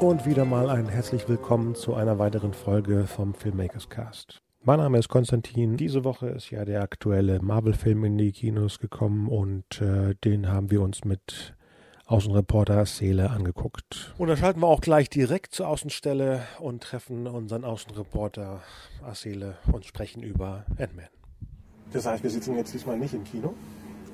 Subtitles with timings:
[0.00, 4.42] Und wieder mal ein herzlich willkommen zu einer weiteren Folge vom Filmmakers Cast.
[4.62, 5.76] Mein Name ist Konstantin.
[5.76, 10.70] Diese Woche ist ja der aktuelle Marvel-Film in die Kinos gekommen und äh, den haben
[10.70, 11.54] wir uns mit
[12.06, 14.14] Außenreporter Seele angeguckt.
[14.18, 18.60] Und dann schalten wir auch gleich direkt zur Außenstelle und treffen unseren Außenreporter
[19.02, 21.08] Asele und sprechen über Ant-Man.
[21.92, 23.54] Das heißt, wir sitzen jetzt diesmal nicht im Kino?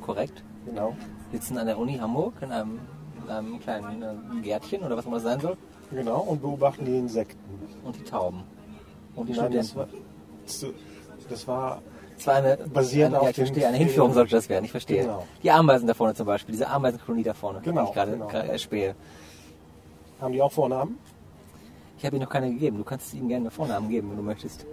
[0.01, 0.45] Korrekt.
[0.67, 0.95] Genau.
[1.31, 3.00] Wir sitzen an der Uni Hamburg in einem, in
[3.31, 5.57] einem kleinen äh, Gärtchen oder was immer das sein soll.
[5.91, 7.39] Genau, und beobachten die Insekten.
[7.85, 8.43] Und die Tauben.
[9.17, 9.93] Und die Nein, das Studenten.
[10.47, 11.83] war, das war
[12.17, 13.77] Das war eine, basierend eine, auf ja, ich verstehe, eine.
[13.77, 15.03] Hinführung sollte das werden, ich verstehe.
[15.03, 15.27] Genau.
[15.43, 18.29] Die Ameisen da vorne zum Beispiel, diese Ameisenkolonie da vorne, Genau, die ich gerade genau.
[18.29, 18.95] erspähe.
[20.21, 20.99] haben die auch Vornamen?
[21.99, 22.79] Ich habe ihnen noch keine gegeben.
[22.79, 24.65] Du kannst ihnen gerne Vornamen geben, wenn du möchtest.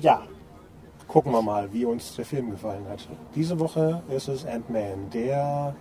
[0.00, 0.22] Ja.
[1.06, 3.08] Gucken wir mal, wie uns der Film gefallen hat.
[3.34, 5.74] Diese Woche ist es Ant-Man, der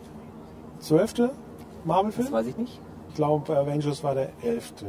[0.79, 2.31] zwölfte Das Marvel-Film.
[2.31, 2.79] weiß ich nicht.
[3.09, 4.85] Ich glaube, Avengers war der elfte.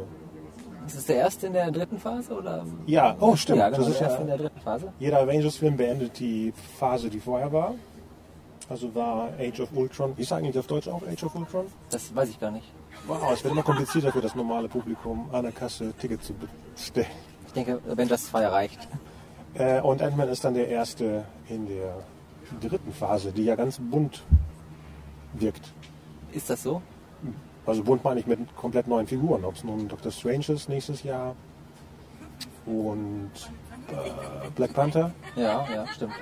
[0.87, 2.33] Ist es der erste in der dritten Phase?
[2.33, 2.65] Oder?
[2.87, 3.59] Ja, oh stimmt.
[3.59, 4.93] Ja, genau, das ist der erste ja, in der dritten Phase.
[4.99, 7.75] jeder Avengers-Film beendet die Phase, die vorher war.
[8.71, 10.15] Also war Age of Ultron.
[10.17, 11.67] Ist eigentlich auf Deutsch auch Age of Ultron?
[11.91, 12.67] Das weiß ich gar nicht.
[13.07, 16.35] Wow, es wird immer komplizierter für das normale Publikum, an der Kasse Ticket zu
[16.75, 17.07] bestellen.
[17.47, 18.89] Ich denke, wenn das 2 reicht.
[19.55, 21.97] Äh, und Ant-Man ist dann der erste in der
[22.61, 24.23] dritten Phase, die ja ganz bunt
[25.41, 25.73] wirkt.
[26.33, 26.83] Ist das so?
[27.67, 29.45] Also bunt meine ich mit komplett neuen Figuren.
[29.45, 31.37] Ob es nun Doctor Strange ist nächstes Jahr
[32.65, 33.31] und
[33.91, 35.13] äh, Black Panther.
[35.37, 36.15] Ja, ja, stimmt.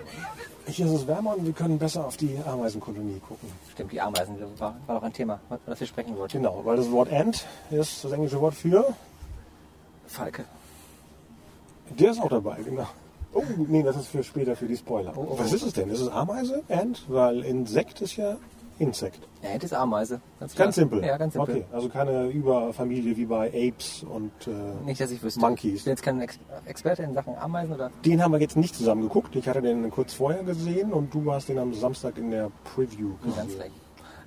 [0.67, 3.49] Hier ist es wärmer und wir können besser auf die Ameisenkolonie gucken.
[3.73, 6.39] Stimmt, die Ameisen, war, war auch ein Thema, über das wir sprechen wollten.
[6.39, 8.85] Genau, weil das Wort Ant ist das englische Wort für.
[10.09, 10.45] Falke.
[11.91, 12.89] Der ist auch dabei, genau.
[13.33, 15.13] Oh, nee, das ist für später für die Spoiler.
[15.15, 15.91] Oh, oh, Was ist es denn?
[15.91, 16.65] Ist es Ameise?
[16.69, 17.05] Ant?
[17.07, 18.37] Weil Insekt ist ja
[18.79, 19.27] Insekt.
[19.43, 20.21] Ja, Ant ist Ameise.
[20.39, 20.55] Ganz.
[20.55, 21.03] Ganz simpel.
[21.05, 21.55] Ja, ganz simpel.
[21.57, 24.51] Okay, also keine Überfamilie wie bei Apes und äh,
[24.85, 25.41] Nicht, dass ich wüsste.
[25.41, 25.79] Monkeys.
[25.79, 27.91] Ich bin jetzt kein Ex Experte in Sachen Ameisen oder.
[28.05, 29.35] Den haben wir jetzt nicht zusammen geguckt.
[29.35, 33.15] Ich hatte den kurz vorher gesehen und du hast den am Samstag in der Preview
[33.23, 33.61] Ganz gesehen.
[33.61, 33.73] frech.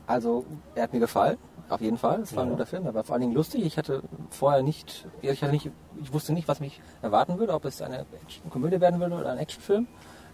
[0.08, 1.38] Also, er hat mir gefallen.
[1.70, 2.22] Auf jeden Fall.
[2.22, 2.54] Es war ein Ja.
[2.56, 2.86] guter Film.
[2.88, 3.64] Er war vor allen Dingen lustig.
[3.64, 5.70] Ich hatte vorher nicht, ich hatte nicht,
[6.02, 9.32] ich wusste nicht, was mich erwarten würde, ob es eine Action Komödie werden würde oder
[9.34, 9.86] ein Actionfilm.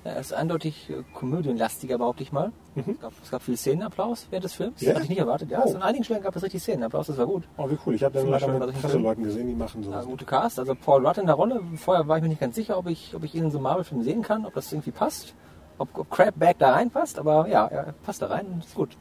[0.05, 2.51] Er ist eindeutig äh, komödienlastiger, behaupte ich mal.
[2.75, 4.79] Es, gab, es gab viel Szenenapplaus während des Films.
[4.81, 4.87] Mhm.
[4.87, 4.93] Ja?
[4.93, 5.49] Hatte ich nicht erwartet.
[5.49, 5.63] Ja, Oh.
[5.63, 7.07] also an einigen Stellen gab es richtig Szenenapplaus.
[7.07, 7.43] Das war gut.
[7.57, 7.95] Oh, wie cool.
[7.95, 10.05] Ich habe leider Beispiel bei mit solchen Presseleuten gesehen, die machen Ja, sowas.
[10.05, 11.59] gute Cast, also Paul Rudd in der Rolle.
[11.75, 13.63] Vorher war ich mir nicht ganz sicher, ob ich, ob ich ihn in so einem
[13.63, 15.33] Marvel-Film sehen kann, ob das irgendwie passt.
[15.79, 18.95] Ob, ob Crabback da reinpasst, aber ja, er passt da rein und ist gut.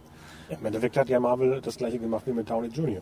[0.49, 3.01] Im Endeffekt hat ja Marvel das gleiche gemacht wie mit Downey Jr.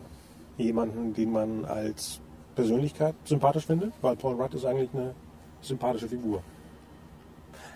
[0.57, 2.19] Jemanden, den man als
[2.53, 5.15] Persönlichkeit sympathisch findet, weil Paul Rudd ist eigentlich eine
[5.61, 6.43] sympathische Figur.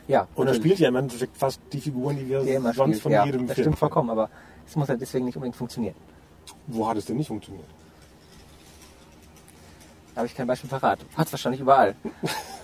[0.07, 3.03] Ja, Und er spielt ja im Endeffekt fast die Figuren, die wir immer sonst spielt.
[3.03, 4.29] von ja, jedem das Film stimmt vollkommen, aber
[4.65, 5.95] es muss halt deswegen nicht unbedingt funktionieren.
[6.67, 7.67] Wo hat es denn nicht funktioniert?
[10.13, 10.99] Da habe ich kein Beispiel parat.
[11.15, 11.95] Hat es wahrscheinlich überall.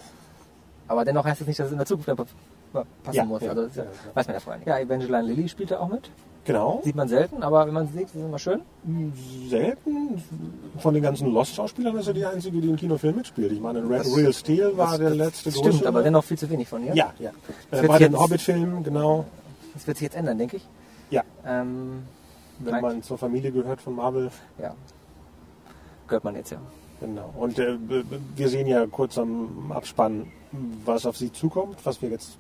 [0.88, 2.09] aber dennoch heißt es nicht, dass es in der Zukunft
[3.03, 3.41] passen Ja, muss.
[3.41, 4.67] ja, also das ja, weiß man ja vorher nicht.
[4.67, 6.09] Ja, Evangeline Lilly spielt da auch mit.
[6.45, 6.81] Genau.
[6.84, 8.61] Sieht man selten, aber wenn man sie sieht, ist es immer schön.
[9.50, 10.22] Selten.
[10.79, 13.51] Von den ganzen Lost-Schauspielern ist er die einzige, die im Kinofilm mitspielt.
[13.53, 15.88] Ich meine, Red Das- Real Steel war der letzte Stimmt, größere.
[15.88, 16.94] aber dennoch viel zu wenig von ihr.
[16.95, 17.31] Ja, ja.
[17.72, 19.25] Das Äh, bei den Hobbit-Filmen, genau.
[19.73, 20.67] Das wird sich jetzt ändern, denke ich.
[21.09, 21.23] Ja.
[21.45, 22.03] Ähm,
[22.59, 24.29] Wenn man zur Familie gehört von Marvel.
[24.61, 24.73] ja.
[26.07, 26.58] Gehört man jetzt ja.
[26.99, 27.34] Genau.
[27.37, 27.78] Und äh,
[28.35, 30.28] wir sehen ja kurz am Abspann,
[30.85, 32.37] was auf sie zukommt, was wir jetzt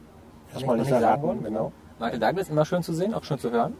[0.53, 1.23] erstmal nicht sagen verraten.
[1.23, 1.43] wollen.
[1.43, 1.71] Genau.
[1.99, 3.73] Michael Douglas immer schön zu sehen, auch schön zu hören.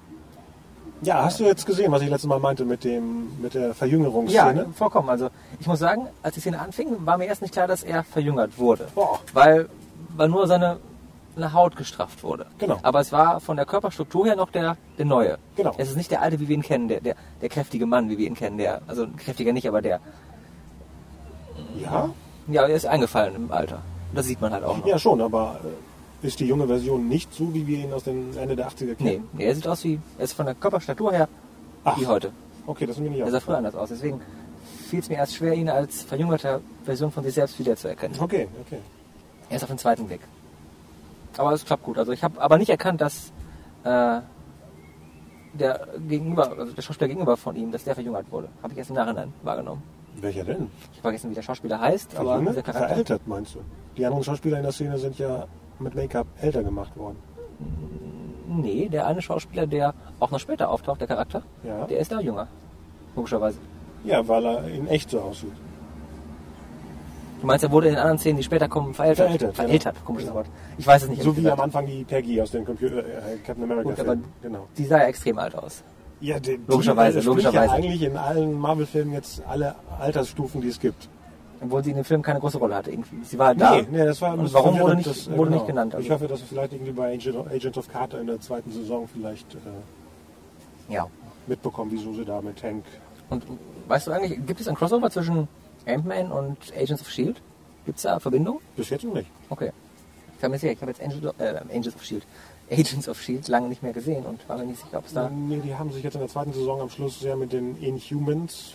[1.01, 4.61] Ja, hast du jetzt gesehen, was ich letztes Mal meinte mit dem mit der Verjüngerungsszene?
[4.61, 5.09] Ja, vollkommen.
[5.09, 5.29] Also
[5.59, 8.57] ich muss sagen, als die Szene anfing, war mir erst nicht klar, dass er verjüngert
[8.57, 8.87] wurde.
[8.95, 9.19] Boah.
[9.33, 9.67] Weil,
[10.15, 10.77] weil nur seine,
[11.35, 12.45] seine Haut gestrafft wurde.
[12.57, 12.79] Genau.
[12.83, 15.37] Aber es war von der Körperstruktur her noch der, der neue.
[15.57, 15.73] Genau.
[15.77, 18.17] Es ist nicht der alte, wie wir ihn kennen, der, der, der kräftige Mann, wie
[18.17, 18.57] wir ihn kennen.
[18.57, 19.99] Der, also kräftiger nicht, aber der.
[21.81, 22.09] Ja?
[22.47, 23.79] Ja, er ist eingefallen im Alter.
[24.13, 24.85] Das sieht man halt auch noch.
[24.85, 25.67] Ja, schon, aber äh,
[26.23, 28.95] ist die junge Version nicht so, wie wir ihn aus den Ende der 80er Nee,
[28.95, 29.29] kennen?
[29.33, 31.27] nee, er sieht aus wie, er ist von der Körperstatur her
[31.83, 31.99] Ach.
[31.99, 32.31] wie heute.
[32.65, 33.89] Okay, das ist mir nicht Er sah früher anders aus.
[33.89, 34.21] Deswegen
[34.89, 38.17] fiel es mir erst schwer, ihn als verjüngerte Version von sich selbst wiederzuerkennen.
[38.19, 38.79] Okay, okay.
[39.49, 40.21] Er ist auf dem zweiten Weg.
[41.37, 41.97] Aber es klappt gut.
[41.97, 43.31] Also ich habe aber nicht erkannt, dass,
[43.83, 44.19] äh,
[45.53, 48.47] der gegenüber, also der Schauspieler gegenüber von ihm, dass der verjüngert wurde.
[48.63, 49.83] Habe ich erst im Nachhinein wahrgenommen.
[50.21, 50.69] Welcher denn?
[50.91, 52.49] Ich habe vergessen, wie der Schauspieler heißt, aber Junge?
[52.51, 52.87] dieser Charakter.
[52.89, 53.59] Veraltet, meinst du?
[53.97, 55.47] Die anderen Schauspieler in der Szene sind ja
[55.79, 57.17] mit Make-up älter gemacht worden.
[58.47, 61.85] Nee, der eine Schauspieler, der auch noch später auftaucht, der Charakter, Ja.
[61.85, 62.47] der ist da jünger.
[63.15, 63.57] Logischerweise.
[64.03, 65.51] Ja, weil er in echt so aussieht.
[67.41, 69.25] Du meinst, er wurde in den anderen Szenen, die später kommen, verältert?
[69.25, 70.05] Verältert, Verältert, genau.
[70.05, 70.33] komisches.
[70.33, 70.47] Wort.
[70.77, 71.23] Ich weiß es nicht.
[71.23, 71.59] So wie gesagt.
[71.59, 74.17] am Anfang die Peggy aus dem Computer, äh, Captain America Gut, aber.
[74.41, 74.67] Genau.
[74.77, 75.83] Die sah ja extrem alt aus.
[76.21, 77.65] Ja, die, Logischerweise, die logischerweise.
[77.65, 81.09] Ja eigentlich in allen Marvel-Filmen jetzt alle Altersstufen, die es gibt.
[81.63, 83.23] Obwohl sie in dem Film keine große Rolle hatte irgendwie.
[83.23, 83.75] Sie war halt da.
[83.75, 85.51] Nee, nee, das war Und warum wurde nicht, das, wurde genau.
[85.51, 85.95] nicht genannt?
[85.95, 88.71] Also, Ich hoffe, dass es vielleicht irgendwie bei Agent, Agents of Carter in der zweiten
[88.71, 91.07] Saison vielleicht äh, ja.
[91.47, 92.83] mitbekommen, wieso sie da mit Hank.
[93.29, 93.45] Und
[93.87, 95.47] weißt du eigentlich, gibt es ein Crossover zwischen
[95.85, 97.39] Ant-Man und Agents of S.H.I.E.L.D.?
[97.85, 98.59] Gibt es da Verbindung?
[98.75, 99.29] Bis jetzt noch nicht.
[99.49, 99.71] Okay.
[100.37, 102.25] Ich habe jetzt, ich habe jetzt Angel, äh, Angels of S.H.I.E.L.D.,
[102.71, 103.47] Agents of S.H.I.E.L.D.
[103.51, 105.29] lange nicht mehr gesehen und war mir nicht sicher, ob es da...
[105.29, 108.73] Nee, die haben sich jetzt in der zweiten Saison am Schluss sehr mit den Inhumans.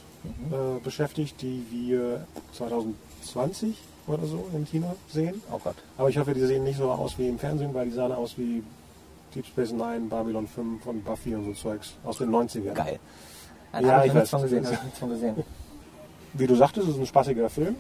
[0.50, 3.76] Äh, beschäftigt, die wir 2020
[4.06, 5.40] oder so im Kino sehen.
[5.52, 5.76] Oh Gott.
[5.96, 8.36] Aber ich hoffe, die sehen nicht so aus wie im Fernsehen, weil die sahen aus
[8.38, 8.62] wie
[9.34, 12.72] Deep Space Nine, Babylon 5 und Buffy und so Zeugs aus den 90ern.
[12.72, 12.98] Geil.
[13.72, 14.40] Da Ja, habe ich ich nichts weiß.
[14.40, 14.66] von gesehen.
[14.66, 15.36] Hab ich nichts von gesehen.
[16.34, 17.76] Wie du sagtest, es ist ein spaßiger Film.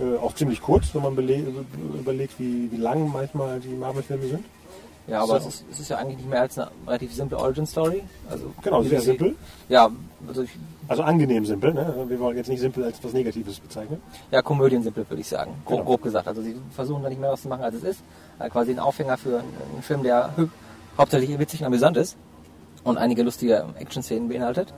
[0.00, 4.44] Äh, auch ziemlich kurz, wenn man überlegt, wie, wie lang manchmal die Marvel-Filme sind.
[5.06, 5.48] Ja, aber So.
[5.48, 8.02] es, ist, es ist ja eigentlich nicht mehr als eine relativ simple Origin-Story.
[8.30, 9.36] Also, Genau, sehr simpel.
[9.68, 9.90] Ja,
[10.26, 10.50] also ich,
[10.88, 11.74] Also angenehm simpel.
[11.74, 12.06] Ne?
[12.08, 14.00] Wir wollen jetzt nicht simpel als was Negatives bezeichnen.
[14.30, 15.52] ja, Komödien-simpel, würde ich sagen.
[15.66, 15.90] Grob, Genau.
[15.90, 16.26] grob gesagt.
[16.26, 18.00] Also sie versuchen da nicht mehr was zu machen, als es ist.
[18.38, 20.30] Äh, quasi ein Aufhänger für einen Film, der
[20.96, 22.16] hauptsächlich witzig und amüsant ist
[22.82, 24.72] und einige lustige Action-Szenen beinhaltet.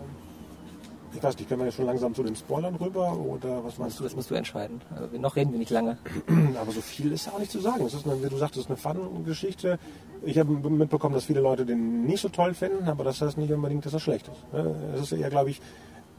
[1.16, 3.98] Ich weiß nicht, können wir jetzt schon langsam zu den Spoilern rüber oder was meinst
[3.98, 4.04] du?
[4.04, 4.82] das musst du entscheiden.
[4.94, 5.96] Also, noch reden wir nicht lange.
[6.60, 7.86] Aber so viel ist ja auch nicht zu sagen.
[7.86, 9.78] Es ist, eine, wie du sagtest, eine Fun-Geschichte.
[10.22, 13.52] Ich habe mitbekommen, dass viele Leute den nicht so toll finden, aber das heißt nicht
[13.52, 14.52] unbedingt, dass er schlecht ist.
[14.52, 14.74] Ne?
[14.94, 15.60] Es ist eher, glaube ich,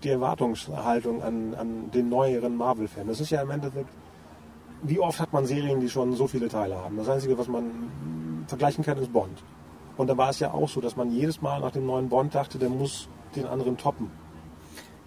[0.04, 3.08] die Erwartungshaltung an, an den neueren Marvel-Film.
[3.08, 3.90] Das ist ja im Endeffekt,
[4.84, 6.98] wie oft hat man Serien, die schon so viele Teile haben?
[6.98, 7.66] Das Einzige, was man
[8.48, 9.44] vergleichen kann, ist Bond.
[9.98, 12.34] Und da war es ja auch so, dass man jedes Mal nach dem neuen Bond
[12.34, 14.10] dachte, der muss den anderen toppen.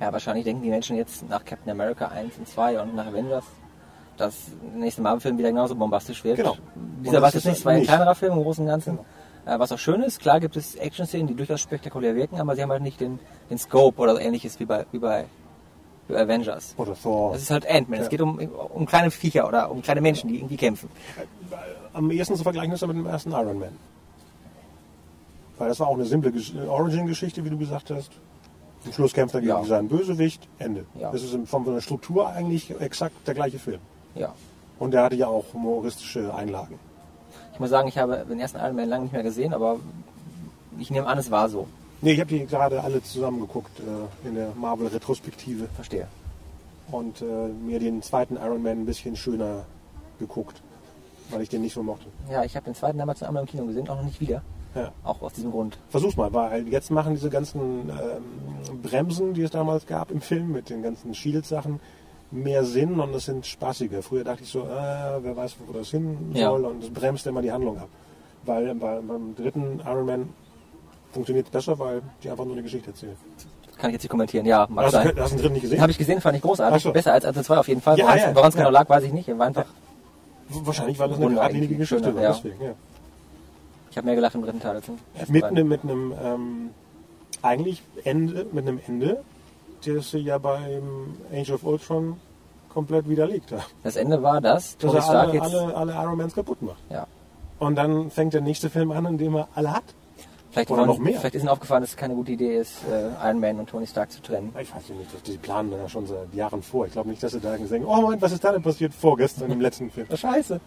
[0.01, 3.45] Ja, wahrscheinlich denken die Menschen jetzt nach Captain America 1 und 2 und nach Avengers,
[4.17, 4.35] dass
[4.73, 6.37] der nächste Marvel-Film wieder genauso bombastisch wird.
[6.37, 6.57] Genau.
[7.05, 8.99] Dieser war jetzt nicht, war ein kleinerer Film im Großen und Ganzen.
[9.47, 12.63] Äh, was auch schön ist, klar gibt es Action-Szenen, die durchaus spektakulär wirken, aber sie
[12.63, 13.19] haben halt nicht den,
[13.51, 15.25] den Scope oder ähnliches wie bei, wie bei,
[16.09, 16.75] wie bei Avengers.
[16.79, 17.33] Oder Thor.
[17.33, 17.99] Das ist halt Ant-Man.
[18.01, 18.11] Es Ja.
[18.11, 20.89] geht um, um kleine Viecher oder um kleine Menschen, die irgendwie kämpfen.
[21.93, 23.77] am ehesten zu vergleichen ist er mit dem ersten Iron Man.
[25.59, 28.11] Weil das war auch eine simple Gesch- Origin-Geschichte, wie du gesagt hast.
[28.87, 29.65] Am Schluss kämpft er gegen Ja.
[29.65, 30.87] seinen Bösewicht, Ende.
[30.99, 31.11] Ja.
[31.13, 33.81] Das ist in- von der Struktur eigentlich exakt der gleiche Film.
[34.15, 34.35] Ja.
[34.79, 36.79] Und der hatte ja auch humoristische Einlagen.
[37.53, 39.77] Ich muss sagen, ich habe den ersten Iron Man lange nicht mehr gesehen, aber
[40.79, 41.67] ich nehme an, es war so.
[42.01, 46.07] Nee, ich habe die gerade alle zusammen geguckt äh, in der Marvel-Retrospektive Verstehe.
[46.91, 49.65] und äh, mir den zweiten Iron Man ein bisschen schöner
[50.19, 50.63] geguckt,
[51.31, 52.07] weil ich den nicht so mochte.
[52.31, 54.41] Ja, ich habe den zweiten damals einmal im Kino gesehen, auch noch nicht wieder.
[54.75, 54.93] Ja.
[55.03, 55.79] Auch aus diesem Grund.
[55.89, 60.53] Versuch's mal, weil jetzt machen diese ganzen ähm, Bremsen, die es damals gab im Film,
[60.53, 61.81] mit den ganzen Shield-Sachen,
[62.31, 64.03] mehr Sinn und es sind spaßiger.
[64.03, 64.67] Früher dachte ich so, äh,
[65.23, 66.51] wer weiß, wo das hin Ja.
[66.51, 67.89] soll und es bremst immer die Handlung ab.
[68.45, 70.29] Weil bei, beim dritten Iron Man
[71.13, 73.17] funktioniert es besser, weil die einfach nur eine Geschichte erzählen.
[73.67, 74.47] Das kann ich jetzt nicht kommentieren.
[74.47, 75.13] Ja, mag Hast, sein.
[75.17, 75.81] du, hast du den dritten nicht gesehen?
[75.81, 76.83] Habe ich gesehen, fand ich großartig.
[76.83, 76.93] So.
[76.93, 77.99] Besser als Episode 2 auf jeden Fall.
[77.99, 78.05] Ja,
[78.35, 79.37] Woran es ja, genau lag, weiß ich nicht.
[79.37, 79.67] War einfach,
[80.49, 81.77] Wahrscheinlich, weil das eine geradlinige.
[81.77, 82.23] Geschichte war.
[82.23, 82.33] ja.
[82.33, 82.73] Deswegen, ja.
[83.91, 86.71] Ich habe mehr gelacht im dritten Teil als im ersten Mit einem, mit einem ähm,
[87.43, 89.23] eigentlich Ende, mit einem Ende,
[89.85, 92.17] das sie ja beim Age of Ultron
[92.69, 93.67] komplett widerlegt hat.
[93.83, 95.55] Das Ende war das, Dass Tony Stark alle, jetzt...
[95.55, 96.79] alle, alle Iron Mans kaputt macht.
[96.89, 97.07] Ja.
[97.59, 99.85] Und dann fängt der nächste Film an, in dem er alle hat.
[100.53, 101.21] Vielleicht, Oder noch mehr.
[101.21, 103.87] vielleicht ist ihnen aufgefallen, dass es keine gute Idee ist, äh, Iron Man und Tony
[103.87, 104.53] Stark zu trennen.
[104.61, 106.87] Ich weiß nicht, die planen ja schon seit Jahren vor.
[106.87, 109.51] Ich glaube nicht, dass sie da denken, oh Moment, was ist da denn passiert vorgestern
[109.53, 110.09] im letzten Film?
[110.15, 110.61] Scheiße.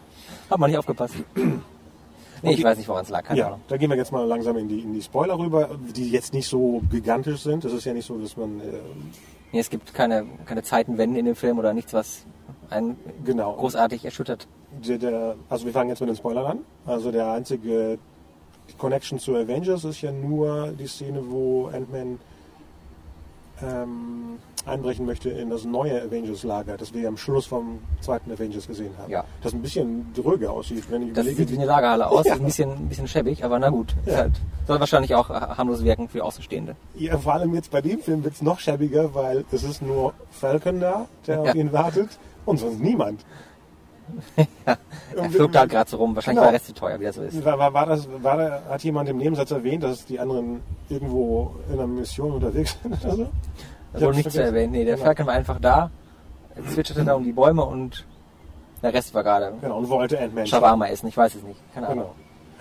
[0.50, 1.16] Hat man nicht aufgepasst.
[2.44, 2.64] nee, ich Okay.
[2.66, 3.24] weiß nicht, woran es lag.
[3.24, 3.62] Keine Ja, Ahnung.
[3.68, 6.48] da gehen wir jetzt mal langsam in die, in die Spoiler rüber, die jetzt nicht
[6.48, 7.66] so gigantisch sind.
[7.66, 8.64] Es ist ja nicht so, dass man, äh,
[9.52, 12.26] Nee, es gibt keine, keine Zeitenwenden in dem Film oder nichts, was
[12.70, 14.48] einen genau, großartig erschüttert.
[14.88, 16.60] der, der, also wir fangen jetzt mit den Spoilern an.
[16.86, 18.00] Also der einzige
[18.78, 22.20] Connection zu Avengers ist ja nur die Szene, wo Ant-Man
[23.68, 28.92] ähm, einbrechen möchte in das neue Avengers-Lager, das wir am Schluss vom zweiten Avengers gesehen
[28.98, 29.12] haben.
[29.12, 29.24] Ja.
[29.42, 31.36] Das ein bisschen dröge aussieht, wenn ich Das überlege.
[31.42, 32.36] sieht wie eine Lagerhalle aus, Ja.
[32.36, 33.94] ein bisschen, ein bisschen schäbig, aber na gut.
[34.06, 34.18] Ja.
[34.18, 34.34] halt,
[34.68, 36.76] soll wahrscheinlich auch äh, harmlos wirken für Außenstehende.
[36.96, 40.14] Ja, vor allem jetzt bei dem Film wird es noch schäbiger, weil es ist nur
[40.32, 42.10] Falcon da, der auf ihn wartet
[42.46, 43.26] und sonst niemand.
[45.16, 46.16] Er flog da gerade so rum.
[46.16, 46.46] Wahrscheinlich Genau.
[46.46, 47.44] war der Rest zu teuer, wie das so ist.
[47.46, 51.56] War, war, war das, war da, hat jemand im Nebensatz erwähnt, dass die anderen irgendwo
[51.68, 53.28] in einer Mission unterwegs sind oder so?
[53.94, 54.72] Das wurde nicht zu erwähnen.
[54.72, 55.06] Nee, der Genau.
[55.06, 55.92] Falcon war einfach da,
[56.56, 58.06] er zwitscherte da um die Bäume und
[58.82, 60.48] der Rest war gerade Genau, und wollte Ant-Man.
[60.48, 61.08] Shawarma essen.
[61.08, 61.60] Ich weiß es nicht.
[61.74, 62.04] Keine Ahnung.
[62.06, 62.16] Genau.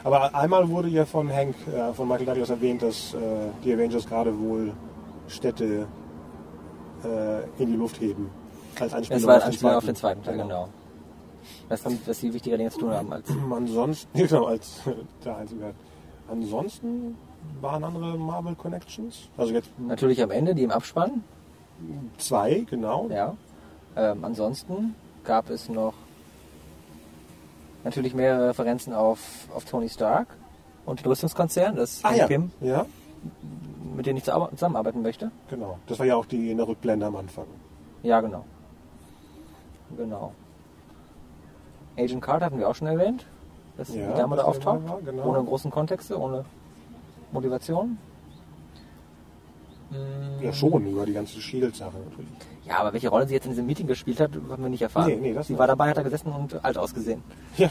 [0.05, 3.19] Aber einmal wurde ja von Hank, äh, von Michael Douglas erwähnt, dass äh,
[3.65, 4.73] die Avengers gerade wohl
[5.29, 5.87] Städte
[7.05, 8.29] äh, in die Luft heben.
[8.81, 10.23] Als Anspielung Das war den Anspielung auf den zweiten.
[10.23, 10.69] zweiten Teil, genau.
[11.69, 13.29] Das ist, dass sie wichtiger Dinge zu tun haben als.
[13.51, 14.81] Ansonsten, genau, als
[15.25, 15.67] der einzige.
[15.67, 15.75] hat.
[16.31, 17.17] Ansonsten
[17.61, 19.29] waren andere Marvel Connections.
[19.37, 21.25] Also jetzt Natürlich am Ende, die im Abspann.
[22.19, 23.09] zwei, genau.
[23.11, 23.37] Ja.
[23.97, 24.95] Ähm, ansonsten
[25.25, 25.95] gab es noch
[27.85, 30.29] natürlich mehrere Referenzen auf, auf Tony Stark
[30.87, 32.27] und den Rüstungskonzern, das Ah ja.
[32.27, 32.87] Pym, Ja,
[33.97, 35.31] mit dem ich zusammen- zusammenarbeiten möchte.
[35.51, 35.79] genau.
[35.87, 37.47] Das war ja auch die in der Rückblende am Anfang.
[38.03, 38.45] Ja, genau.
[39.97, 40.33] Genau.
[41.99, 43.27] Agent Carter hatten wir auch schon erwähnt,
[43.77, 45.25] dass die Ja, Dame da auftaucht, war, genau.
[45.27, 46.45] ohne großen Kontexte, ohne
[47.33, 47.99] Motivation.
[49.91, 52.31] Mm, Ja, schon, über die ganze Shield-Sache natürlich.
[52.67, 55.09] Ja, aber welche Rolle sie jetzt in diesem Meeting gespielt hat, haben wir nicht erfahren.
[55.09, 57.23] Nee, nee, das sie war dabei, hat da gesessen und alt ausgesehen.
[57.59, 57.71] Ja,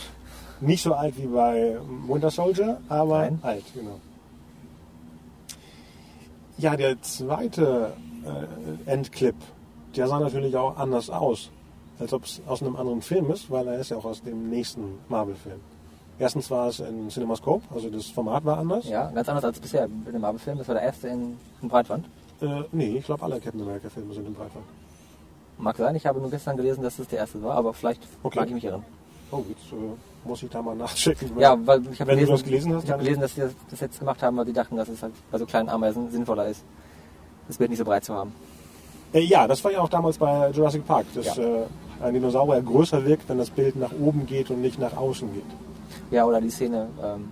[0.59, 3.39] nicht so alt wie bei Winter Soldier, aber Nein.
[3.41, 3.99] alt, genau.
[6.57, 7.93] Ja, der zweite
[8.85, 9.35] äh, Endclip,
[9.95, 11.49] der sah natürlich auch anders aus,
[12.01, 14.49] als ob es aus einem anderen Film ist, weil er ist ja auch aus dem
[14.49, 15.59] nächsten Marvel-Film.
[16.19, 18.87] Erstens war es in CinemaScope, also das Format war anders.
[18.87, 20.57] Ja, ganz anders als bisher in dem Marvel-Film.
[20.57, 22.05] Das war der erste in, in Breitband.
[22.41, 24.65] Äh, nee, ich glaube alle Captain America-Filme sind im Breitband.
[25.57, 28.39] Mag sein, ich habe nur gestern gelesen, dass es der erste war, aber vielleicht Okay.
[28.39, 28.83] mag ich mich irren.
[29.31, 31.37] Oh, jetzt äh, muss ich da mal nachchecken.
[31.39, 33.35] Ja, weil ich habe Wenn du gelesen, das gelesen hast, ich habe dann- gelesen, dass
[33.35, 35.69] sie das, das jetzt gemacht haben, weil sie dachten, dass es halt bei so kleinen
[35.69, 36.63] Ameisen sinnvoller ist,
[37.47, 38.33] das Bild nicht so breit zu haben.
[39.13, 41.43] Äh, ja, das war ja auch damals bei Jurassic Park, dass Ja.
[41.43, 41.63] äh,
[42.01, 45.43] ein Dinosaurier größer wirkt, wenn das Bild nach oben geht und nicht nach außen geht.
[46.11, 47.29] Ja, oder die Szene ähm,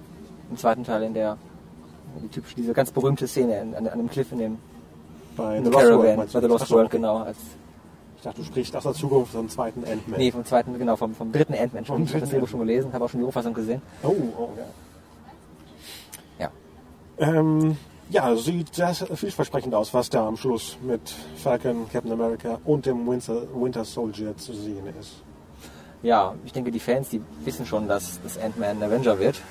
[0.50, 1.38] im zweiten Teil, in der
[2.24, 4.58] die typische, diese ganz berühmte Szene an, an dem Cliff in dem
[5.36, 6.42] Bei in The Lost World, Caravan, meinst bei?
[6.42, 7.28] The Lost World, genau.
[8.16, 10.20] Ich dachte, du sprichst aus der Zukunft vom zweiten Ant-Man.
[10.20, 11.86] nee, vom zweiten, genau, vom, vom dritten schon.
[11.86, 13.82] Vom Ich habe das Drehbuch schon gelesen, habe auch schon die Rohfassung gesehen.
[14.04, 14.50] Oh, oh,
[16.38, 16.50] ja.
[17.20, 17.30] Ja.
[17.40, 17.78] Ähm,
[18.10, 21.02] ja, also sieht sehr vielversprechend aus, was da am Schluss mit
[21.36, 25.24] Falcon, Captain America und dem Winter, Winter Soldier zu sehen ist.
[26.02, 29.42] Ja, ich denke, die Fans, die wissen schon, dass das Ant-Man ein Avenger wird.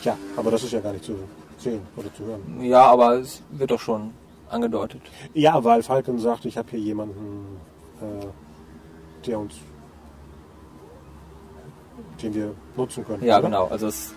[0.00, 1.16] Tja, aber das ist ja gar nicht zu
[1.58, 2.62] sehen oder zu hören.
[2.62, 4.12] Ja, aber es wird doch schon
[4.48, 5.02] angedeutet.
[5.34, 7.58] Ja, weil Falcon sagt, ich habe hier jemanden,
[8.00, 9.54] äh, der uns,
[12.22, 13.24] den wir nutzen können.
[13.24, 13.48] Ja, oder?
[13.48, 13.66] genau.
[13.66, 14.14] Also es,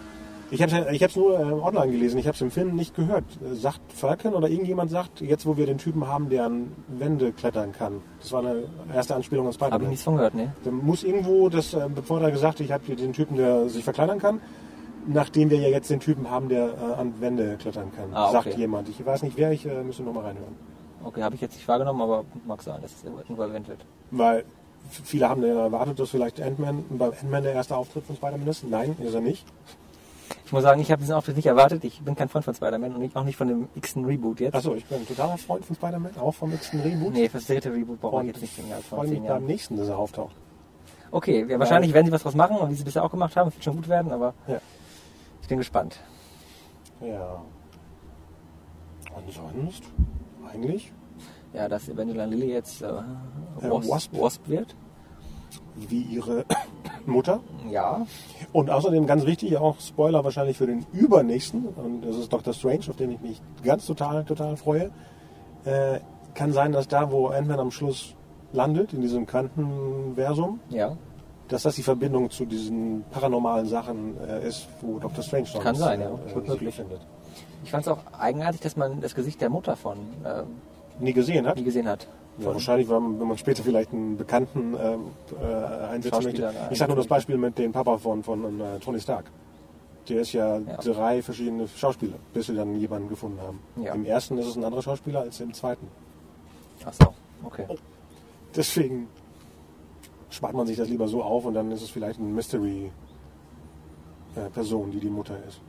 [0.51, 2.95] Ich habe es ich hab's nur äh, online gelesen, ich habe es im Film nicht
[2.95, 3.23] gehört.
[3.41, 7.31] Äh, Sagt Falcon oder irgendjemand sagt, jetzt wo wir den Typen haben, der an Wände
[7.31, 8.01] klettern kann.
[8.19, 8.63] Das war eine
[8.93, 9.89] erste Anspielung an habe ich Spider-Man.
[9.89, 10.53] nichts von gehört, ne?
[10.63, 13.69] Da muss irgendwo, das, äh, bevor er gesagt hat, ich habe hier den Typen, der
[13.69, 14.41] sich verkleinern kann,
[15.07, 18.09] nachdem wir ja jetzt den Typen haben, der äh, an Wände klettern kann.
[18.13, 18.33] Ah, okay.
[18.33, 18.89] Sagt jemand.
[18.89, 20.55] Ich weiß nicht wer, ich äh, müsste nochmal reinhören.
[21.03, 23.85] Okay, habe ich jetzt nicht wahrgenommen, aber mag sein, dass es irgendwo erwähnt wird.
[24.11, 24.43] Weil
[24.89, 28.63] viele haben ja erwartet, dass vielleicht Ant-Man, bei Ant-Man der erste Auftritt von Spider-Man ist.
[28.63, 29.45] Nein, ist er nicht.
[30.49, 31.83] Ich muss sagen, ich habe diesen Auftritt nicht erwartet.
[31.83, 34.55] Ich bin kein Freund von Spider-Man und auch nicht von dem x-ten Reboot jetzt.
[34.55, 37.13] Achso, ich bin ein totaler Freund von Spider-Man, auch vom nächsten Reboot.
[37.13, 39.89] Nee, fürs dritte Reboot brauche ich Und jetzt nicht als freue mich beim nächsten, dass
[39.89, 40.35] er auftaucht.
[41.11, 43.49] Okay, ja, wahrscheinlich werden sie was draus machen und wie sie bisher auch gemacht haben,
[43.49, 44.59] es wird schon gut werden, aber Ja.
[45.43, 45.99] ich bin gespannt.
[46.99, 47.43] Ja.
[49.15, 49.83] Und sonst?
[50.51, 50.91] Eigentlich?
[51.53, 54.13] Ja, dass Evangeline Lilly jetzt äh, Äh, Wasp, Wasp.
[54.19, 54.75] Wasp wird.
[55.75, 56.43] Wie ihre
[57.05, 57.39] Mutter.
[57.69, 58.05] Ja,
[58.53, 62.81] Und außerdem ganz wichtig, auch Spoiler wahrscheinlich für den übernächsten, und das ist Doctor Strange,
[62.89, 64.91] auf den ich mich ganz total, total freue.
[65.65, 65.99] Äh,
[66.35, 68.15] kann sein, dass da, wo Ant-Man am Schluss
[68.53, 70.95] landet, in diesem Quantenversum, ja.
[71.47, 75.23] dass das die Verbindung zu diesen paranormalen Sachen äh, ist, wo Dr.
[75.23, 76.07] Strange sonst Kann sein, ja.
[76.07, 76.75] äh, Gut möglich.
[76.75, 77.01] befindet.
[77.63, 80.43] Ich fand es auch eigenartig, dass man das Gesicht der Mutter von äh,
[80.99, 81.57] Nie gesehen hat.
[81.57, 82.07] nie gesehen hat.
[82.39, 84.99] Ja, wahrscheinlich, wenn man, wenn man später vielleicht einen Bekannten ähm,
[85.41, 86.53] äh, einsetzen möchte.
[86.71, 89.25] Ich sage nur das Beispiel mit dem Papa von, von äh, Tony Stark.
[90.07, 90.77] Der ist ja, Ja.
[90.77, 93.59] drei verschiedene Schauspieler, bis sie dann jemanden gefunden haben.
[93.83, 93.93] Ja.
[93.93, 95.87] Im ersten ist es ein anderer Schauspieler als im zweiten.
[96.85, 97.65] Ach so, okay.
[98.55, 99.07] Deswegen
[100.29, 104.99] spart man sich das lieber so auf und dann ist es vielleicht eine Mystery-Person, die
[104.99, 105.59] die Mutter ist.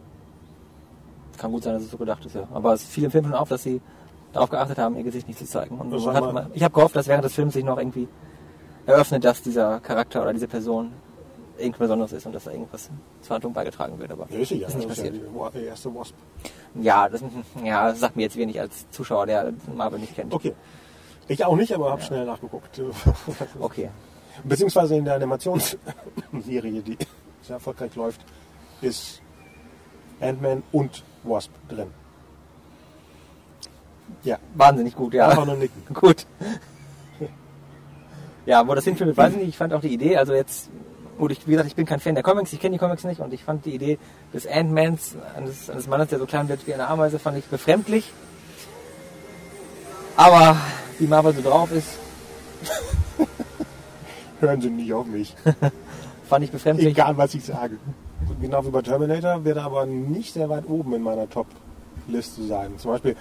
[1.36, 2.46] Kann gut sein, dass es so gedacht ist, ja.
[2.52, 3.80] Aber es fiel im Film schon auf, dass sie
[4.32, 5.78] darauf geachtet haben, ihr Gesicht nicht zu zeigen.
[5.78, 8.08] Und man sag hat, mal- ich habe gehofft, dass während des Films sich noch irgendwie
[8.86, 10.92] eröffnet, dass dieser Charakter oder diese Person
[11.58, 12.88] irgendwas Besonderes ist und dass da irgendwas
[13.20, 14.10] zur Handlung beigetragen wird.
[14.10, 14.66] Aber Ja, ist ja.
[14.68, 15.54] ist nicht Das ist ja passiert.
[15.54, 16.14] die erste Wasp.
[16.74, 17.22] Ja, das,
[17.62, 20.32] ja, das sagt mir jetzt wenig als Zuschauer, der Marvel nicht kennt.
[20.32, 20.54] Okay.
[21.28, 22.80] Ich auch nicht, aber habe schnell nachgeguckt.
[23.60, 23.90] Okay.
[24.44, 26.96] Beziehungsweise in der Animationsserie, die
[27.42, 28.20] sehr erfolgreich läuft,
[28.80, 29.20] ist
[30.20, 31.88] Ant-Man und Wasp drin.
[34.22, 35.28] Ja, Wahnsinnig gut, ja.
[35.28, 35.82] einfach nur nicken.
[35.94, 36.26] Gut.
[38.46, 39.48] Ja, wo das hinführt, weiß ich nicht.
[39.50, 40.70] Ich fand auch die Idee, also jetzt,
[41.18, 43.20] gut, ich, wie gesagt, ich bin kein Fan der Comics, ich kenne die Comics nicht
[43.20, 43.98] und ich fand die Idee
[44.34, 48.12] des Ant-Mans, eines, eines Mannes, der so klein wird wie eine Ameise, fand ich befremdlich.
[50.16, 50.56] Aber
[50.98, 51.98] wie Marvel so drauf ist,
[54.40, 55.34] Hören Sie nicht auf mich.
[56.28, 56.88] fand ich befremdlich.
[56.88, 57.76] Egal, was ich sage.
[58.40, 62.78] Genau wie bei Terminator wird er aber nicht sehr weit oben in meiner Top-Liste sein.
[62.78, 63.16] Zum Beispiel,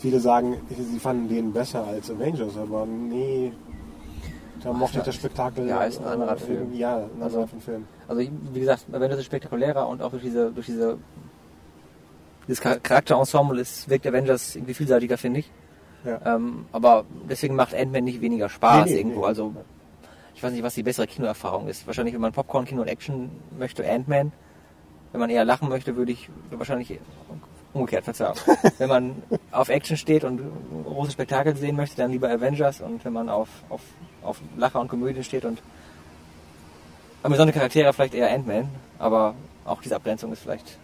[0.00, 3.52] viele sagen, sie fanden den besser als Avengers, aber nee,
[4.62, 5.68] da mochte ich das Spektakel.
[5.68, 6.72] Ja, ist ein anderer äh, Film.
[6.74, 7.84] Ja, ein Also- anderer Film.
[8.08, 10.98] Also wie gesagt, Avengers ist spektakulärer und auch durch diese, durch diese
[12.48, 15.50] dieses Char- Charakterensemble ist, wirkt Avengers irgendwie vielseitiger, finde ich.
[16.04, 16.34] Ja.
[16.36, 19.20] Ähm, aber deswegen macht Ant-Man nicht weniger Spaß Nee, nee, irgendwo.
[19.20, 19.26] nee.
[19.26, 19.54] Also
[20.34, 21.86] ich weiß nicht, was die bessere Kinoerfahrung ist.
[21.86, 24.32] Wahrscheinlich, wenn man Popcorn-Kino und Action möchte, Ant-Man.
[25.12, 26.98] Wenn man eher lachen möchte, würde ich wahrscheinlich
[27.72, 28.34] umgekehrt Verzeihung.
[28.78, 29.22] wenn man
[29.52, 30.40] auf Action steht und
[30.84, 32.80] große Spektakel sehen möchte, dann lieber Avengers.
[32.80, 33.80] Und wenn man auf, auf,
[34.22, 35.62] auf Lacher und Komödien steht und
[37.22, 38.68] amüsante Charaktere, vielleicht eher Ant-Man.
[38.98, 39.34] Aber
[39.64, 40.78] auch diese Abgrenzung ist vielleicht,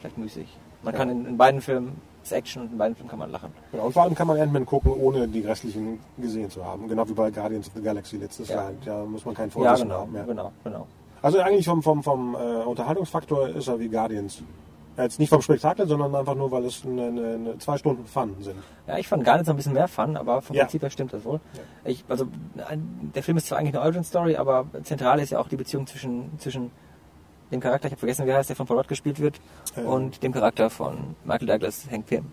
[0.00, 0.46] vielleicht müßig.
[0.82, 0.98] Man Ja.
[0.98, 3.52] kann in, in beiden Filmen ist Action und in beiden Filmen kann man lachen.
[3.72, 3.86] Genau.
[3.86, 6.88] Und vor allem kann man Ant-Man gucken, ohne die restlichen gesehen zu haben.
[6.88, 8.56] Genau wie bei Guardians of the Galaxy letztes Ja.
[8.56, 8.72] Jahr.
[8.84, 10.14] Da muss man kein Ja, Vorwissen genau, haben.
[10.16, 10.22] Ja.
[10.24, 10.86] genau, genau.
[11.20, 14.42] Also eigentlich vom, vom, vom äh, Unterhaltungsfaktor ist er wie Guardians.
[14.96, 18.56] Jetzt nicht vom Spektakel, sondern einfach nur, weil es eine, eine, zwei Stunden Fun sind.
[18.86, 20.64] Ja, ich fand gar nicht so ein bisschen mehr Fun, aber vom Ja.
[20.64, 21.40] Prinzip her stimmt das wohl.
[21.84, 22.26] Ich, also,
[23.14, 26.38] der Film ist zwar eigentlich eine Origin-Story, aber zentral ist ja auch die Beziehung zwischen,
[26.38, 26.70] zwischen
[27.50, 29.40] dem Charakter, ich habe vergessen, wie er heißt, der von Paul Rudd gespielt wird,
[29.76, 29.86] Ähm.
[29.86, 32.26] und dem Charakter von Michael Douglas, Hank Pym.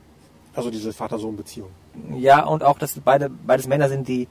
[0.53, 1.69] Also diese Vater-Sohn-Beziehung.
[2.17, 4.27] Ja, und auch, dass beide, beides Männer sind, die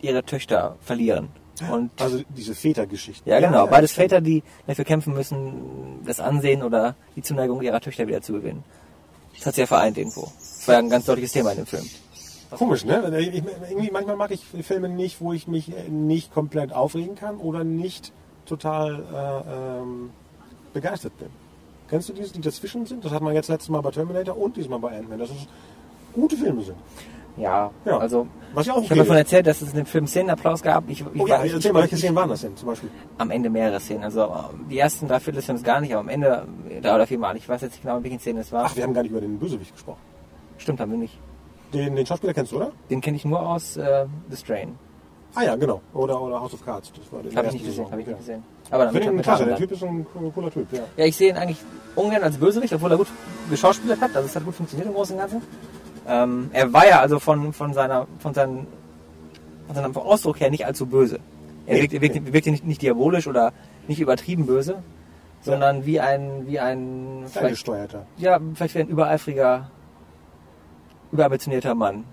[0.00, 1.28] ihre Töchter verlieren.
[1.70, 3.28] Und Also diese Vätergeschichte.
[3.28, 8.06] ja, genau, beides Väter, die dafür kämpfen müssen, das Ansehen oder die Zuneigung ihrer Töchter
[8.06, 8.64] wieder zu gewinnen.
[9.36, 10.32] Das hat sie ja vereint irgendwo.
[10.38, 11.84] Das war ja ein ganz deutliches Thema in dem Film.
[12.50, 13.18] Komisch, ne?
[13.20, 17.64] Ich, irgendwie manchmal mag ich Filme nicht, wo ich mich nicht komplett aufregen kann oder
[17.64, 18.12] nicht
[18.46, 20.10] total äh, ähm,
[20.72, 21.28] begeistert bin.
[21.88, 23.04] Kennst du diese, die dazwischen sind?
[23.04, 25.18] Das hat man jetzt letztes Mal bei Terminator und diesmal bei Ant-Man.
[25.18, 25.48] Dass es
[26.12, 26.76] gute Filme sind.
[27.36, 27.98] Ja, Ja.
[27.98, 30.88] also Was ja auch ich habe davon erzählt, dass es in dem Film Szenenapplaus gab.
[30.88, 32.88] Ich, ich, Oh ja, ich, erzähl mal, welche Szenen waren das denn zum Beispiel?
[33.18, 34.04] am Ende mehrere Szenen.
[34.04, 34.32] Also
[34.70, 36.46] die ersten drei Viertel des Films gar nicht, aber am Ende
[36.82, 37.36] drei oder vier Mal.
[37.36, 38.64] Ich weiß jetzt nicht genau, in welchen Szenen es war.
[38.64, 40.00] Ach, wir haben gar nicht über den Bösewicht gesprochen.
[40.58, 41.18] Stimmt, haben wir nicht.
[41.74, 42.72] Den, den Schauspieler kennst du, oder?
[42.88, 44.78] Den kenne ich nur aus äh, The Strain.
[45.34, 45.82] Ah ja, genau.
[45.92, 46.90] Oder, oder House of Cards.
[46.96, 48.42] Das war der Habe ich nicht gesehen, habe ich nicht gesehen.
[48.70, 49.44] Aber dann Ich finde ihn klasse.
[49.44, 50.80] Der Typ ist ein cooler Typ, ja.
[50.96, 51.58] Ja, ich sehe ihn eigentlich
[51.94, 53.08] ungern als Bösewicht, obwohl er gut
[53.50, 54.16] geschauspielert hat.
[54.16, 55.42] Also es hat gut funktioniert im Großen und Ganzen.
[56.06, 58.66] Ähm, er war ja also von, von, seiner, von, seinen,
[59.66, 61.18] von seinem Ausdruck her nicht allzu böse.
[61.66, 63.52] Er Nee, wirkt, er wirkt, wirkte nicht, nicht diabolisch oder
[63.88, 64.82] nicht übertrieben böse,
[65.40, 68.06] sondern wie ein, wie ein Ferngesteuerter.
[68.18, 69.70] ja, vielleicht wie ein übereifriger,
[71.12, 72.04] überambitionierter Mann,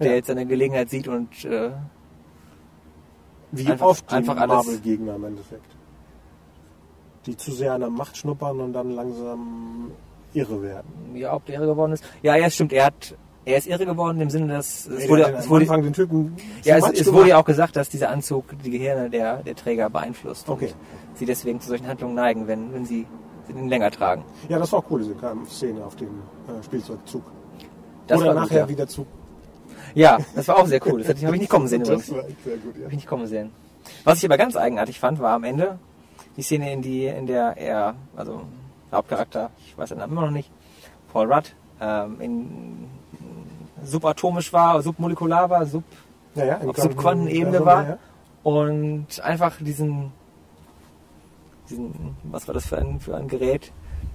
[0.00, 0.14] der Ja.
[0.16, 1.70] jetzt seine Gelegenheit sieht und äh,
[3.50, 5.64] Wie Einfach- oft die einfach alles- Marvel-Gegner im Endeffekt.
[7.26, 9.90] Die zu sehr an der Macht schnuppern und dann langsam
[10.34, 10.88] irre werden.
[11.16, 12.04] ja, ob der irre geworden ist.
[12.22, 12.72] Ja, ja, stimmt.
[12.74, 15.92] Er hat, er ist irre geworden im Sinne, dass es wurde, es wurde, Anfang den
[15.92, 19.56] Typen Ja, es, es wurde ja auch gesagt, dass dieser Anzug die Gehirne der, der
[19.56, 20.48] Träger beeinflusst.
[20.48, 20.66] Okay.
[20.66, 23.06] Und sie deswegen zu solchen Handlungen neigen, wenn, wenn sie
[23.48, 24.24] ihn länger tragen.
[24.48, 25.16] Ja, das war auch cool, diese
[25.50, 27.22] Szene auf dem äh, Spielzeugzug.
[28.06, 28.68] Das Oder war gut, nachher ja.
[28.68, 29.06] wieder zu.
[29.94, 31.02] Ja, das war auch sehr cool.
[31.02, 31.82] Das habe ich nicht kommen sehen.
[31.84, 32.82] Das war echt sehr gut, ja.
[32.82, 33.50] Habe ich nicht kommen sehen.
[34.04, 35.78] Was ich aber ganz eigenartig fand, war am Ende
[36.36, 38.42] die Szene, in, die, in der er, also
[38.92, 40.50] Hauptcharakter, ich weiß den Namen immer noch nicht,
[41.12, 42.90] Paul Rudd, ähm, in
[43.84, 45.84] subatomisch war, submolekular war, sub,
[46.34, 47.88] Ja, ja, auf Quanten- Subquantenebene war.
[47.88, 47.98] ja,
[48.42, 50.12] und einfach diesen,
[51.70, 53.72] diesen, was war das für ein, für ein Gerät?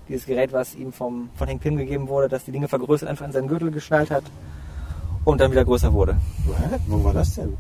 [0.10, 3.26] Dieses Gerät, was ihm vom, von Hank Pym gegeben wurde, das die Dinge vergrößert, einfach
[3.26, 4.24] in seinen Gürtel geschnallt hat
[5.24, 6.16] und dann wieder größer wurde.
[6.46, 6.78] Hä?
[6.88, 7.56] Wo war das denn?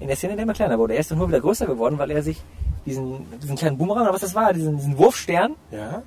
[0.00, 0.94] In der Szene, in der er immer kleiner wurde.
[0.94, 2.42] Er ist dann nur wieder größer geworden, weil er sich
[2.86, 6.02] diesen, diesen kleinen Boomerang oder was das war, diesen, diesen Wurfstern Ja?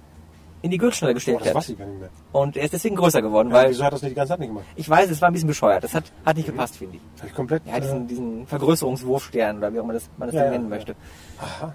[0.62, 1.56] In die Gürtelschnalle Oh, gesteckt das hat.
[1.56, 2.10] weiß ich gar nicht mehr.
[2.32, 4.40] Und er ist deswegen größer geworden, Ja, weil wieso hat das nicht die ganze Zeit
[4.40, 4.66] nicht gemacht?
[4.76, 5.84] ich weiß, es war ein bisschen bescheuert.
[5.84, 7.02] Das hat, hat nicht gepasst, finde ich.
[7.16, 7.64] Vielleicht komplett.
[7.66, 10.66] Ja, diesen, äh, diesen Vergrößerungswurfstern oder wie auch immer das, man das Ja, ja, nennen
[10.66, 10.70] ja.
[10.70, 10.96] möchte.
[11.40, 11.74] aha.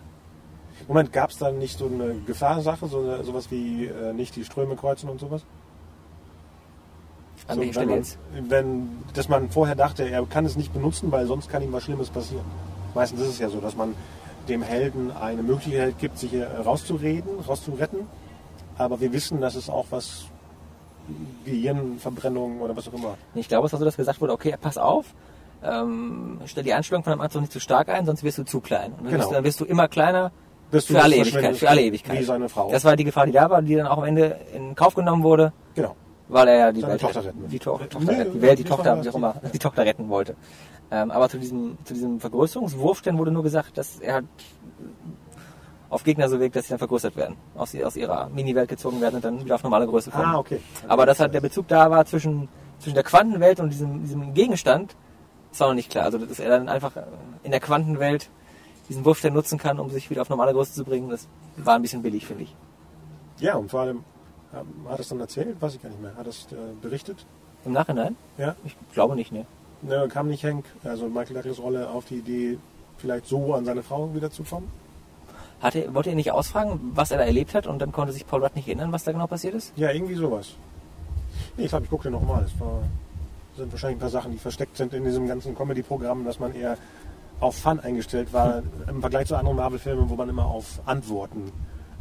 [0.89, 4.45] Moment, gab es da nicht so eine Gefahrsache, so eine, sowas wie äh, nicht die
[4.45, 5.45] Ströme kreuzen und sowas?
[7.49, 8.19] An so, welcher Stelle man, jetzt?
[8.49, 11.85] Wenn, dass man vorher dachte, er kann es nicht benutzen, weil sonst kann ihm was
[11.85, 12.45] Schlimmes passieren.
[12.95, 13.95] Meistens ist es ja so, dass man
[14.49, 18.01] dem Helden eine Möglichkeit gibt, sich hier rauszureden, rauszuretten.
[18.83, 20.27] Aber wir wissen, dass es auch was
[21.45, 23.17] Gehirnverbrennung oder was auch immer.
[23.35, 25.07] Ich glaube, es war so, dass gesagt wurde, okay, pass auf,
[25.65, 28.61] ähm, stell die Anstellung von einem Anzug nicht zu stark ein, sonst wirst du zu
[28.61, 28.93] klein.
[28.93, 29.19] Und dann, Genau.
[29.19, 30.33] wirst, du, dann wirst du immer kleiner
[30.71, 31.57] du für alle Ewigkeit.
[31.57, 32.19] Für alle Ewigkeit.
[32.19, 32.71] Wie seine Frau.
[32.71, 35.23] Das war die Gefahr, die da war, die dann auch am Ende in Kauf genommen
[35.23, 35.95] wurde, genau.
[36.29, 37.49] weil er ja die Welt Tochter retten.
[37.49, 39.59] Die, to Nee, Tochter retten, die nee, Welt, die die Tochter, wie auch immer, die
[39.59, 40.35] Tochter retten wollte.
[40.91, 44.23] Ähm, aber zu diesem, zu diesem Vergrößerungswurfstern wurde nur gesagt, dass er
[45.93, 49.17] auf Gegner so wirkt, dass sie dann vergrößert werden, aus, aus ihrer Mini-Welt gezogen werden
[49.17, 50.25] und dann wieder auf normale Größe kommen.
[50.25, 50.61] Ah, okay.
[50.89, 54.97] Aber dass halt der Bezug da war zwischen, zwischen der Quantenwelt und diesem, diesem Gegenstand,
[55.53, 56.07] ist auch noch nicht klar.
[56.07, 56.93] Also, dass er dann einfach
[57.43, 58.31] in der Quantenwelt
[58.89, 61.83] diesen Wurfstern nutzen kann, um sich wieder auf normale Größe zu bringen, das war ein
[61.83, 62.57] bisschen billig, finde ich.
[63.39, 64.03] Ja, und vor allem,
[64.55, 65.61] ähm, hat es dann erzählt?
[65.61, 66.15] Weiß ich gar nicht mehr.
[66.17, 67.27] Hat es äh, berichtet?
[67.67, 68.17] Im Nachhinein?
[68.39, 68.57] Ja.
[68.65, 69.45] Ich glaube nicht, ne.
[69.83, 72.59] Ne, kam nicht Hank, also Michael Douglas Rolle, auf die Idee,
[72.97, 74.31] vielleicht so an seine Frau wieder
[75.63, 75.85] zu kommen?
[75.85, 78.27] Hat er, wollte er nicht ausfragen, was er da erlebt hat und dann konnte sich
[78.27, 79.73] Paul Rudd nicht erinnern, was da genau passiert ist?
[79.77, 80.55] Ja, irgendwie sowas.
[81.57, 82.45] Nee, ich glaube, ich guckte nochmal.
[82.45, 82.83] Es war,
[83.57, 86.77] sind wahrscheinlich ein paar Sachen, die versteckt sind in diesem ganzen Comedy-Programm, dass man eher
[87.41, 91.53] auf Fun eingestellt war, im Vergleich zu anderen Marvel-Filmen, wo man immer auf Antworten,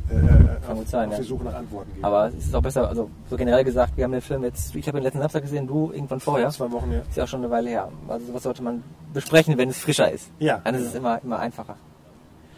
[0.09, 1.21] äh, auf, gut sein, auf ja.
[1.21, 2.03] die Suche nach Antworten geht.
[2.03, 4.87] Aber es ist auch besser, also so generell gesagt, wir haben den Film jetzt, ich
[4.87, 6.49] habe ihn letzten Samstag gesehen, du irgendwann vorher.
[6.49, 7.01] zwei Wochen her.
[7.09, 7.89] Ist ja auch schon eine Weile her.
[8.07, 10.29] Also sowas sollte man besprechen, wenn es frischer ist.
[10.39, 10.61] Ja.
[10.63, 11.75] Dann ist es immer, immer einfacher.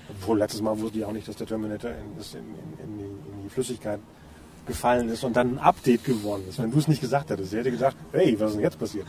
[0.10, 2.46] Obwohl letztes Mal wusste ich auch nicht, dass der Terminator in, in,
[2.84, 4.00] in, die, in die Flüssigkeit
[4.66, 6.62] gefallen ist und dann ein Update geworden ist.
[6.62, 9.06] Wenn du es nicht gesagt hättest, ich hätte gedacht, hey, was ist denn jetzt passiert?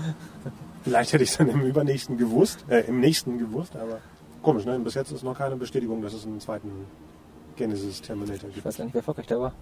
[0.82, 3.98] Vielleicht hätte ich es dann im übernächsten gewusst, äh, im nächsten gewusst, aber
[4.42, 4.78] komisch, ne?
[4.80, 6.70] Bis jetzt ist noch keine Bestätigung, dass es einen zweiten
[7.56, 8.66] Genesis Terminator Ich gibt.
[8.66, 9.52] weiß gar nicht, wer erfolgreich da war.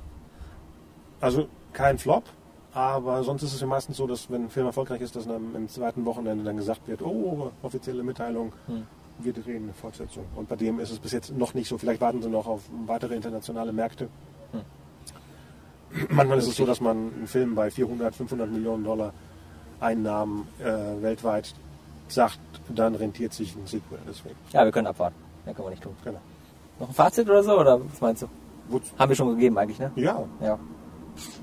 [1.20, 2.24] Also kein Flop,
[2.72, 5.54] aber sonst ist es ja meistens so, dass wenn ein Film erfolgreich ist, dass dann
[5.54, 8.86] im zweiten Wochenende dann gesagt wird, oh, offizielle Mitteilung, Hm.
[9.18, 10.24] Wir drehen eine Fortsetzung.
[10.36, 11.78] Und bei dem ist es bis jetzt noch nicht so.
[11.78, 14.08] Vielleicht warten sie noch auf weitere internationale Märkte.
[14.52, 14.60] Hm.
[16.10, 19.12] Manchmal ist es so, dass man einen Film bei 400, 500 Millionen Dollar
[19.80, 21.54] Einnahmen äh, weltweit
[22.08, 23.98] sagt, dann rentiert sich ein Sequel.
[24.08, 25.16] Deswegen, Ja, wir können abwarten.
[25.44, 25.94] Mehr können wir nicht tun.
[26.04, 26.20] genau.
[26.78, 27.58] Noch ein Fazit oder so?
[27.58, 28.26] Oder was meinst du?
[28.68, 28.90] Wozu?
[28.98, 29.90] Haben wir schon gegeben eigentlich, ne?
[29.96, 30.58] Ja, Ja.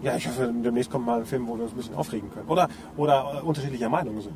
[0.02, 2.48] ja, ich hoffe, demnächst kommt mal ein Film, wo wir uns ein bisschen aufregen können.
[2.48, 4.36] Oder, oder äh, unterschiedlicher Meinung sind.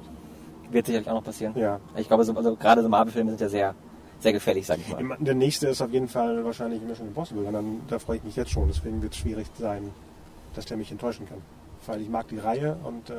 [0.74, 1.54] Wird sicherlich auch noch passieren.
[1.56, 1.80] Ja.
[1.96, 3.76] Ich glaube, so, also gerade so Marvel-Filme sind ja sehr,
[4.20, 5.18] sehr gefährlich, sag ich mal.
[5.20, 7.46] Der nächste ist auf jeden Fall wahrscheinlich Mission Impossible.
[7.46, 8.68] Und dann, da freue ich mich jetzt schon.
[8.68, 9.92] Deswegen wird es schwierig sein,
[10.56, 11.40] dass der mich enttäuschen kann.
[11.86, 13.14] Weil ich mag die Reihe und äh,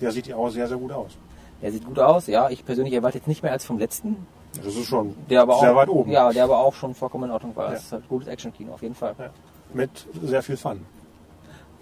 [0.00, 1.16] der sieht ja auch sehr, sehr gut aus.
[1.60, 2.48] Der sieht gut aus, ja.
[2.50, 4.26] Ich persönlich erwarte jetzt nicht mehr als vom letzten.
[4.56, 6.10] Das ist schon Der aber sehr auch, weit oben.
[6.10, 7.66] Ja, der aber auch schon vollkommen in Ordnung war.
[7.66, 7.72] Ja.
[7.72, 9.14] Das ist halt gutes Action-Kino, auf jeden Fall.
[9.18, 9.30] Ja.
[9.74, 10.86] Mit sehr viel Fun.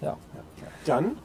[0.01, 0.17] Ja.
[0.85, 1.17] Dann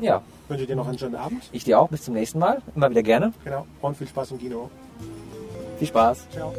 [0.00, 0.22] ja.
[0.48, 1.42] wünsche dir noch einen schönen Abend.
[1.52, 1.88] Ich dir auch.
[1.88, 2.62] Bis zum nächsten Mal.
[2.74, 3.32] Immer wieder gerne.
[3.44, 3.66] Genau.
[3.80, 4.70] Und viel Spaß im Kino.
[5.78, 6.28] Viel Spaß.
[6.30, 6.52] Ciao.